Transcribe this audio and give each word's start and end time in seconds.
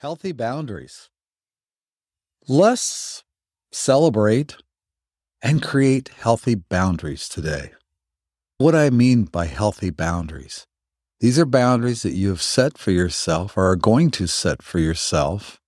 Healthy 0.00 0.32
boundaries. 0.32 1.10
Let's 2.48 3.22
celebrate 3.70 4.56
and 5.42 5.62
create 5.62 6.08
healthy 6.08 6.54
boundaries 6.54 7.28
today. 7.28 7.72
What 8.56 8.74
I 8.74 8.88
mean 8.88 9.24
by 9.24 9.44
healthy 9.44 9.90
boundaries, 9.90 10.66
these 11.20 11.38
are 11.38 11.44
boundaries 11.44 12.00
that 12.00 12.14
you 12.14 12.30
have 12.30 12.40
set 12.40 12.78
for 12.78 12.92
yourself 12.92 13.58
or 13.58 13.68
are 13.68 13.76
going 13.76 14.10
to 14.12 14.26
set 14.26 14.62
for 14.62 14.78
yourself 14.78 15.60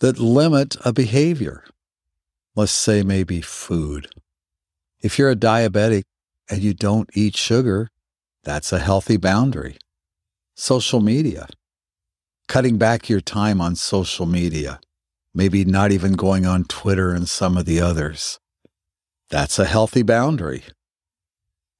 that 0.00 0.18
limit 0.18 0.74
a 0.84 0.92
behavior. 0.92 1.62
Let's 2.56 2.72
say 2.72 3.04
maybe 3.04 3.40
food. 3.40 4.08
If 5.00 5.16
you're 5.16 5.30
a 5.30 5.36
diabetic 5.36 6.02
and 6.50 6.60
you 6.60 6.74
don't 6.74 7.08
eat 7.14 7.36
sugar, 7.36 7.88
that's 8.42 8.72
a 8.72 8.80
healthy 8.80 9.16
boundary. 9.16 9.76
Social 10.56 10.98
media 10.98 11.46
cutting 12.48 12.78
back 12.78 13.08
your 13.08 13.20
time 13.20 13.60
on 13.60 13.76
social 13.76 14.26
media, 14.26 14.80
maybe 15.34 15.64
not 15.64 15.92
even 15.92 16.14
going 16.14 16.46
on 16.46 16.64
Twitter 16.64 17.12
and 17.12 17.28
some 17.28 17.56
of 17.56 17.66
the 17.66 17.80
others. 17.80 18.40
That's 19.30 19.58
a 19.58 19.66
healthy 19.66 20.02
boundary. 20.02 20.64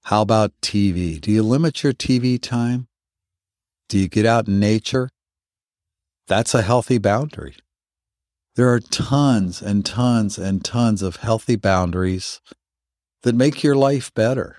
How 0.04 0.22
about 0.22 0.52
TV? 0.62 1.20
Do 1.20 1.32
you 1.32 1.42
limit 1.42 1.82
your 1.82 1.94
TV 1.94 2.40
time? 2.40 2.86
Do 3.88 3.98
you 3.98 4.08
get 4.08 4.26
out 4.26 4.46
in 4.46 4.60
nature? 4.60 5.08
That's 6.26 6.54
a 6.54 6.62
healthy 6.62 6.98
boundary. 6.98 7.56
There 8.54 8.68
are 8.68 8.80
tons 8.80 9.62
and 9.62 9.84
tons 9.84 10.36
and 10.36 10.64
tons 10.64 11.00
of 11.00 11.16
healthy 11.16 11.56
boundaries 11.56 12.40
that 13.22 13.34
make 13.34 13.62
your 13.62 13.76
life 13.76 14.12
better. 14.14 14.58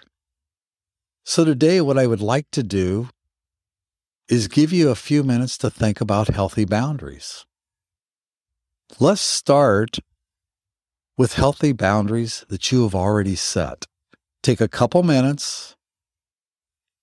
So, 1.24 1.46
today, 1.46 1.80
what 1.82 1.98
I 1.98 2.08
would 2.08 2.22
like 2.22 2.50
to 2.52 2.64
do 2.64 3.10
is 4.30 4.48
give 4.48 4.72
you 4.72 4.90
a 4.90 4.96
few 4.96 5.24
minutes 5.24 5.58
to 5.58 5.70
think 5.70 6.00
about 6.00 6.28
healthy 6.28 6.64
boundaries. 6.64 7.46
Let's 9.00 9.22
start 9.22 10.00
with 11.18 11.34
healthy 11.34 11.74
boundaries 11.74 12.46
that 12.50 12.72
you 12.72 12.84
have 12.84 12.96
already 12.96 13.36
set. 13.36 13.86
Take 14.44 14.62
a 14.62 14.68
couple 14.68 15.04
minutes 15.04 15.76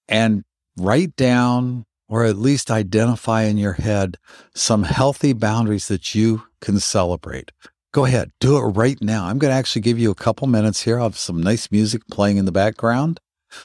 and 0.09 0.45
write 0.79 1.17
down 1.17 1.85
or 2.09 2.25
at 2.25 2.37
least 2.37 2.71
identify 2.71 3.43
in 3.43 3.59
your 3.59 3.75
head 3.75 4.17
some 4.55 4.85
healthy 4.85 5.33
boundaries 5.33 5.89
that 5.89 6.15
you 6.15 6.45
can 6.61 6.79
celebrate. 6.79 7.51
Go 7.93 8.05
ahead, 8.05 8.31
do 8.41 8.57
it 8.59 8.63
right 8.63 8.99
now. 9.01 9.27
I'm 9.27 9.39
going 9.39 9.51
to 9.51 9.57
actually 9.57 9.83
give 9.83 9.99
you 9.99 10.11
a 10.11 10.15
couple 10.15 10.47
minutes 10.47 10.83
here. 10.83 10.99
I'll 10.99 11.05
have 11.05 11.19
some 11.19 11.43
nice 11.43 11.73
music 11.73 12.03
playing 12.11 12.37
in 12.37 12.45
the 12.45 12.53
background. 12.53 13.19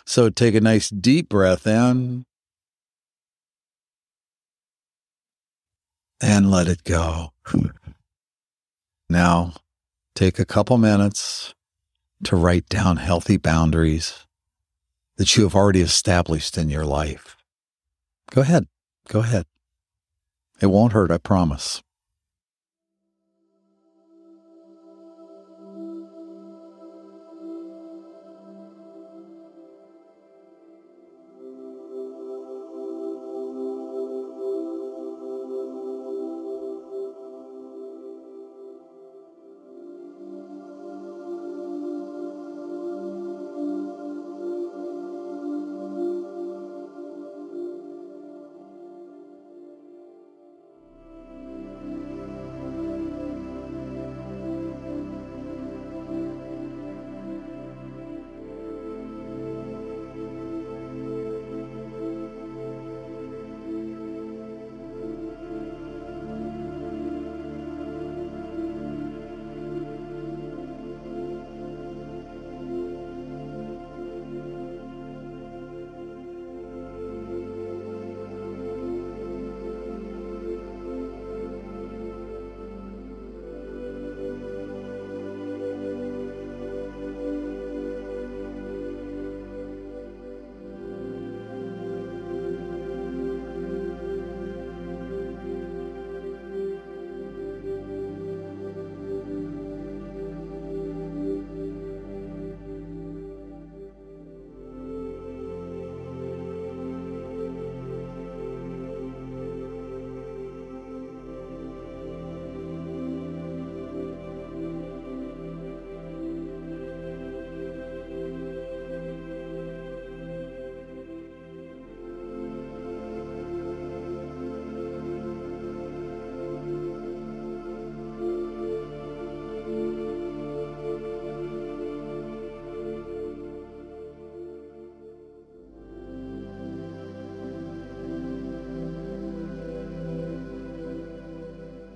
So 0.06 0.30
take 0.30 0.56
a 0.56 0.62
nice 0.62 0.90
deep 0.90 1.30
breath 1.30 1.68
in 1.68 2.26
and 6.22 6.52
let 6.52 6.68
it 6.68 6.84
go. 6.84 7.34
Now, 9.10 9.54
take 10.16 10.40
a 10.40 10.46
couple 10.46 10.78
minutes 10.78 11.54
to 12.24 12.36
write 12.36 12.70
down 12.70 12.98
healthy 12.98 13.38
boundaries 13.38 14.26
that 15.18 15.36
you 15.36 15.44
have 15.44 15.56
already 15.56 15.82
established 15.82 16.58
in 16.58 16.70
your 16.70 16.86
life. 16.86 17.36
Go 18.30 18.42
ahead. 18.42 18.68
Go 19.08 19.20
ahead. 19.20 19.46
It 20.62 20.68
won't 20.68 20.94
hurt, 20.94 21.12
I 21.12 21.18
promise. 21.18 21.82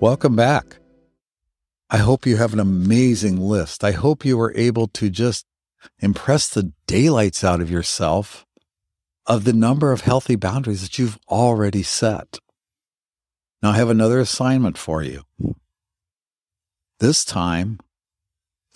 Welcome 0.06 0.36
back. 0.36 0.76
I 1.90 1.96
hope 1.96 2.26
you 2.26 2.36
have 2.36 2.52
an 2.52 2.60
amazing 2.60 3.40
list. 3.40 3.82
I 3.82 3.90
hope 3.90 4.24
you 4.24 4.38
were 4.38 4.54
able 4.54 4.86
to 4.86 5.10
just 5.10 5.46
impress 5.98 6.48
the 6.48 6.72
daylights 6.86 7.42
out 7.42 7.60
of 7.60 7.72
yourself 7.72 8.46
of 9.26 9.42
the 9.42 9.52
number 9.52 9.90
of 9.90 10.02
healthy 10.02 10.36
boundaries 10.36 10.82
that 10.82 10.96
you've 10.96 11.18
already 11.28 11.82
set. 11.82 12.38
Now, 13.60 13.70
I 13.70 13.78
have 13.78 13.90
another 13.90 14.20
assignment 14.20 14.78
for 14.78 15.02
you. 15.02 15.24
This 17.00 17.24
time, 17.24 17.80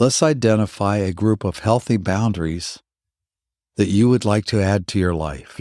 let's 0.00 0.24
identify 0.24 0.96
a 0.96 1.12
group 1.12 1.44
of 1.44 1.60
healthy 1.60 1.96
boundaries 1.96 2.80
that 3.76 3.86
you 3.86 4.08
would 4.08 4.24
like 4.24 4.46
to 4.46 4.60
add 4.60 4.88
to 4.88 4.98
your 4.98 5.14
life. 5.14 5.60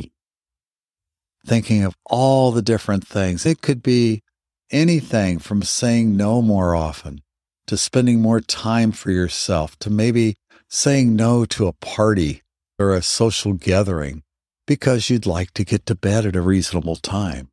Thinking 1.45 1.83
of 1.83 1.95
all 2.07 2.51
the 2.51 2.63
different 2.63 3.05
things. 3.05 3.45
It 3.45 3.61
could 3.61 3.83
be 3.83 4.23
anything 4.71 5.39
from 5.39 5.61
saying 5.61 6.15
no 6.15 6.41
more 6.41 6.75
often 6.75 7.21
to 7.67 7.77
spending 7.77 8.21
more 8.21 8.41
time 8.41 8.91
for 8.91 9.11
yourself 9.11 9.77
to 9.79 9.89
maybe 9.89 10.35
saying 10.67 11.15
no 11.15 11.45
to 11.45 11.67
a 11.67 11.73
party 11.73 12.41
or 12.77 12.93
a 12.93 13.01
social 13.01 13.53
gathering 13.53 14.23
because 14.65 15.09
you'd 15.09 15.25
like 15.25 15.51
to 15.51 15.65
get 15.65 15.85
to 15.85 15.95
bed 15.95 16.25
at 16.25 16.35
a 16.35 16.41
reasonable 16.41 16.95
time. 16.95 17.49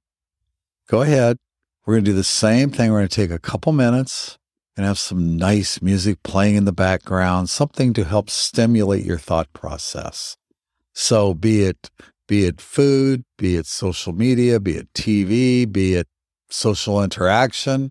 Go 0.88 1.02
ahead. 1.02 1.38
We're 1.84 1.94
going 1.94 2.04
to 2.04 2.10
do 2.10 2.16
the 2.16 2.24
same 2.24 2.70
thing. 2.70 2.90
We're 2.90 2.98
going 2.98 3.08
to 3.08 3.14
take 3.14 3.30
a 3.30 3.38
couple 3.38 3.72
minutes 3.72 4.38
and 4.76 4.84
have 4.84 4.98
some 4.98 5.36
nice 5.36 5.80
music 5.80 6.22
playing 6.22 6.56
in 6.56 6.64
the 6.66 6.72
background, 6.72 7.48
something 7.48 7.92
to 7.94 8.04
help 8.04 8.28
stimulate 8.28 9.04
your 9.04 9.18
thought 9.18 9.52
process. 9.52 10.36
So 10.92 11.34
be 11.34 11.62
it 11.62 11.90
be 12.28 12.44
it 12.44 12.60
food, 12.60 13.24
be 13.38 13.56
it 13.56 13.66
social 13.66 14.12
media, 14.12 14.58
be 14.58 14.76
it 14.76 14.92
TV, 14.94 15.70
be 15.70 15.94
it 15.94 16.08
social 16.48 17.02
interaction, 17.02 17.90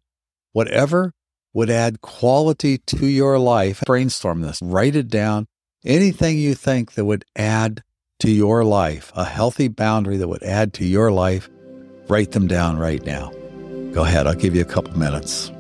whatever 0.54 1.12
would 1.54 1.70
add 1.70 2.02
quality 2.02 2.78
to 2.80 3.08
your 3.08 3.40
life. 3.40 3.82
Brainstorm 3.86 4.42
this, 4.42 4.60
write 4.62 4.96
it 4.96 5.08
down. 5.08 5.48
Anything 5.86 6.38
you 6.38 6.54
think 6.54 6.94
that 6.94 7.06
would 7.06 7.26
add 7.36 7.84
to 8.20 8.32
your 8.32 8.64
life, 8.64 9.12
a 9.16 9.26
healthy 9.26 9.68
boundary 9.68 10.18
that 10.18 10.28
would 10.28 10.44
add 10.44 10.74
to 10.74 10.86
your 10.86 11.12
life, 11.12 11.50
write 12.08 12.32
them 12.32 12.48
down 12.48 12.78
right 12.78 13.06
now. 13.06 13.32
Go 13.94 14.04
ahead, 14.04 14.28
I'll 14.28 14.36
give 14.36 14.56
you 14.56 14.62
a 14.62 14.66
couple 14.66 14.98
minutes. 14.98 15.52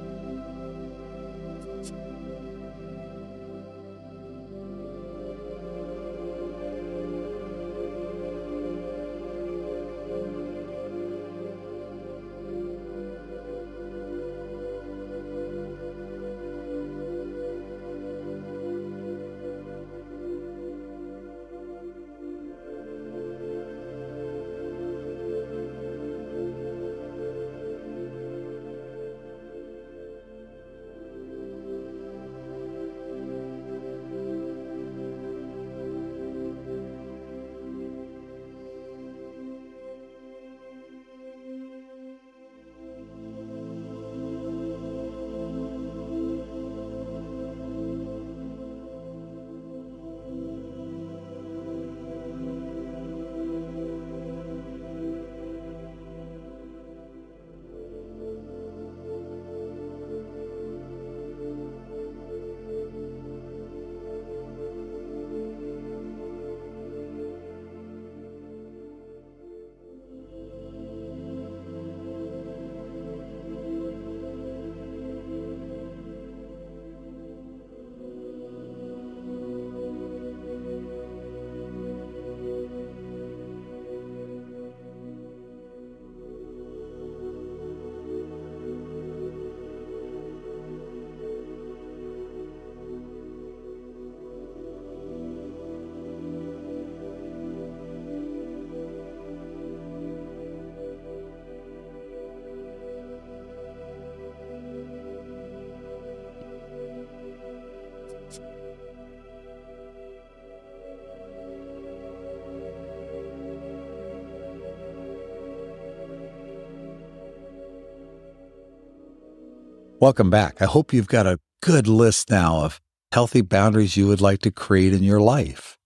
Welcome 120.02 120.30
back. 120.30 120.62
I 120.62 120.66
hope 120.66 120.92
you've 120.92 121.08
got 121.08 121.26
a 121.26 121.40
good 121.62 121.88
list 121.88 122.30
now 122.30 122.66
of 122.66 122.82
healthy 123.14 123.40
boundaries 123.40 123.96
you 123.96 124.08
would 124.08 124.20
like 124.20 124.40
to 124.40 124.52
create 124.52 124.94
in 124.94 125.04
your 125.04 125.22
life. 125.22 125.78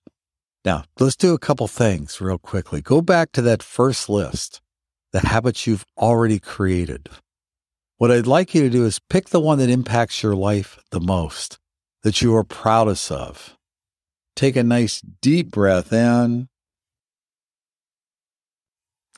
Now, 0.66 0.86
let's 1.00 1.16
do 1.16 1.36
a 1.36 1.40
couple 1.40 1.68
things 1.68 2.20
real 2.20 2.40
quickly. 2.40 2.82
Go 2.82 3.02
back 3.02 3.32
to 3.34 3.42
that 3.44 3.62
first 3.62 4.10
list, 4.10 4.62
the 5.14 5.28
habits 5.28 5.68
you've 5.68 5.86
already 5.96 6.40
created. 6.40 7.08
What 7.98 8.10
I'd 8.10 8.26
like 8.26 8.56
you 8.56 8.64
to 8.64 8.70
do 8.72 8.84
is 8.84 9.00
pick 9.12 9.30
the 9.30 9.40
one 9.40 9.60
that 9.60 9.70
impacts 9.70 10.24
your 10.24 10.36
life 10.36 10.80
the 10.90 11.00
most, 11.00 11.60
that 12.02 12.20
you 12.20 12.36
are 12.36 12.44
proudest 12.44 13.12
of. 13.12 13.56
Take 14.36 14.56
a 14.56 14.64
nice 14.64 15.02
deep 15.22 15.52
breath 15.52 15.94
in 15.94 16.50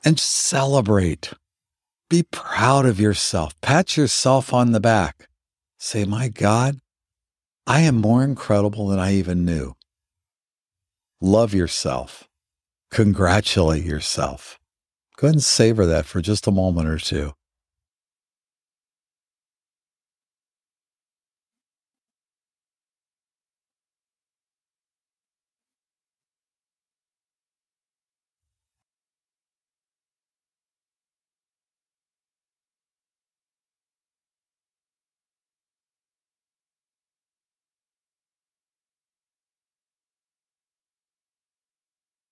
and 0.03 0.19
celebrate. 0.19 1.31
Be 2.11 2.23
proud 2.23 2.85
of 2.85 2.99
yourself. 2.99 3.53
Pat 3.61 3.95
yourself 3.95 4.53
on 4.53 4.73
the 4.73 4.81
back. 4.81 5.29
Say, 5.79 6.03
My 6.03 6.27
God, 6.27 6.81
I 7.65 7.79
am 7.83 7.95
more 7.95 8.21
incredible 8.21 8.89
than 8.89 8.99
I 8.99 9.13
even 9.13 9.45
knew. 9.45 9.75
Love 11.21 11.53
yourself. 11.53 12.27
Congratulate 12.91 13.85
yourself. 13.85 14.59
Go 15.15 15.27
ahead 15.27 15.35
and 15.35 15.43
savor 15.43 15.85
that 15.85 16.05
for 16.05 16.21
just 16.21 16.47
a 16.47 16.51
moment 16.51 16.89
or 16.89 16.97
two. 16.97 17.31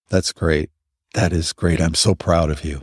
That's 0.10 0.34
great. 0.34 0.72
That 1.14 1.34
is 1.34 1.54
great. 1.54 1.80
I'm 1.80 1.96
so 1.96 2.16
proud 2.16 2.50
of 2.50 2.64
you. 2.64 2.82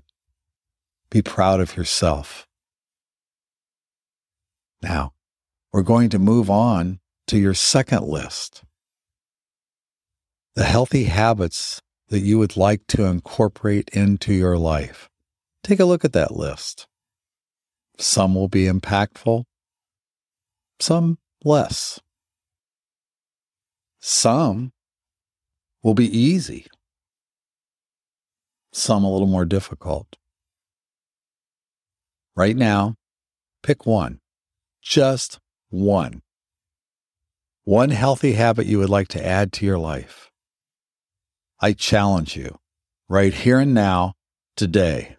Be 1.10 1.22
proud 1.22 1.60
of 1.60 1.76
yourself. 1.76 2.46
Now, 4.82 5.12
we're 5.72 5.82
going 5.82 6.08
to 6.10 6.18
move 6.18 6.50
on 6.50 7.00
to 7.26 7.38
your 7.38 7.54
second 7.54 8.04
list 8.04 8.62
the 10.54 10.64
healthy 10.64 11.04
habits 11.04 11.82
that 12.08 12.20
you 12.20 12.38
would 12.38 12.56
like 12.56 12.86
to 12.86 13.04
incorporate 13.04 13.90
into 13.90 14.32
your 14.32 14.56
life. 14.56 15.10
Take 15.62 15.80
a 15.80 15.84
look 15.84 16.02
at 16.02 16.14
that 16.14 16.34
list. 16.34 16.86
Some 17.98 18.34
will 18.34 18.48
be 18.48 18.64
impactful, 18.64 19.44
some 20.80 21.18
less. 21.44 22.00
Some 24.00 24.72
will 25.82 25.94
be 25.94 26.06
easy 26.06 26.66
some 28.76 29.04
a 29.04 29.10
little 29.10 29.26
more 29.26 29.44
difficult. 29.44 30.16
Right 32.36 32.56
now, 32.56 32.96
pick 33.62 33.86
one, 33.86 34.20
just 34.82 35.40
one. 35.70 36.22
One 37.64 37.90
healthy 37.90 38.32
habit 38.32 38.66
you 38.66 38.78
would 38.78 38.90
like 38.90 39.08
to 39.08 39.26
add 39.26 39.52
to 39.54 39.66
your 39.66 39.78
life. 39.78 40.30
I 41.58 41.72
challenge 41.72 42.36
you 42.36 42.58
right 43.08 43.32
here 43.32 43.58
and 43.58 43.72
now, 43.72 44.14
today. 44.56 45.16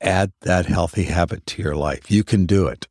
Add 0.00 0.32
that 0.42 0.66
healthy 0.66 1.04
habit 1.04 1.46
to 1.46 1.62
your 1.62 1.76
life. 1.76 2.10
You 2.10 2.24
can 2.24 2.46
do 2.46 2.66
it. 2.66 2.88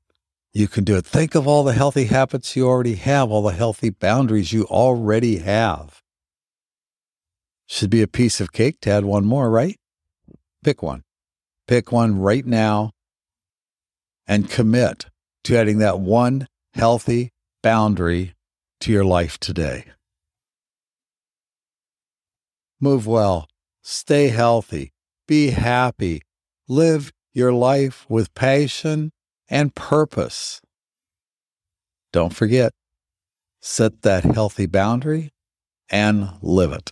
You 0.53 0.67
can 0.67 0.85
do 0.85 0.95
it. 0.95 1.05
Think 1.05 1.35
of 1.35 1.47
all 1.47 1.63
the 1.63 1.73
healthy 1.73 2.05
habits 2.05 2.55
you 2.55 2.65
already 2.65 2.95
have, 2.95 3.29
all 3.29 3.43
the 3.43 3.51
healthy 3.51 3.89
boundaries 3.89 4.53
you 4.53 4.63
already 4.63 5.39
have. 5.39 6.01
Should 7.67 7.89
be 7.89 8.01
a 8.01 8.07
piece 8.07 8.39
of 8.39 8.51
cake 8.51 8.79
to 8.81 8.91
add 8.91 9.05
one 9.05 9.25
more, 9.25 9.49
right? 9.49 9.77
Pick 10.63 10.83
one. 10.83 11.03
Pick 11.67 11.91
one 11.91 12.19
right 12.19 12.45
now 12.45 12.91
and 14.27 14.49
commit 14.49 15.05
to 15.43 15.57
adding 15.57 15.79
that 15.79 15.99
one 15.99 16.47
healthy 16.73 17.31
boundary 17.63 18.35
to 18.81 18.91
your 18.91 19.05
life 19.05 19.39
today. 19.39 19.85
Move 22.79 23.07
well, 23.07 23.47
stay 23.81 24.27
healthy, 24.27 24.93
be 25.27 25.51
happy, 25.51 26.21
live 26.67 27.11
your 27.33 27.53
life 27.53 28.05
with 28.09 28.33
passion 28.35 29.11
and 29.49 29.73
purpose. 29.75 30.61
Don't 32.11 32.33
forget, 32.33 32.73
set 33.61 34.01
that 34.03 34.23
healthy 34.23 34.65
boundary 34.65 35.31
and 35.89 36.29
live 36.41 36.71
it. 36.71 36.91